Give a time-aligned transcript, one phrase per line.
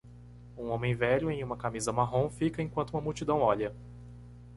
[0.57, 3.71] Um homem velho em uma camisa marrom fica enquanto uma multidão olha